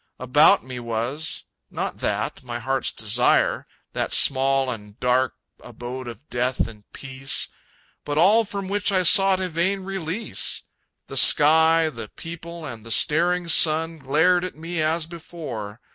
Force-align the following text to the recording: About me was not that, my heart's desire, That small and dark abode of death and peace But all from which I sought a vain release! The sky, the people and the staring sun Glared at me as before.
About 0.17 0.65
me 0.65 0.79
was 0.79 1.43
not 1.69 1.99
that, 1.99 2.41
my 2.41 2.57
heart's 2.57 2.91
desire, 2.91 3.67
That 3.93 4.11
small 4.11 4.67
and 4.71 4.99
dark 4.99 5.35
abode 5.63 6.07
of 6.07 6.27
death 6.27 6.67
and 6.67 6.91
peace 6.91 7.49
But 8.03 8.17
all 8.17 8.43
from 8.43 8.67
which 8.67 8.91
I 8.91 9.03
sought 9.03 9.39
a 9.39 9.47
vain 9.47 9.81
release! 9.81 10.63
The 11.05 11.17
sky, 11.17 11.87
the 11.91 12.07
people 12.09 12.65
and 12.65 12.83
the 12.83 12.89
staring 12.89 13.47
sun 13.47 13.99
Glared 13.99 14.43
at 14.43 14.55
me 14.55 14.81
as 14.81 15.05
before. 15.05 15.79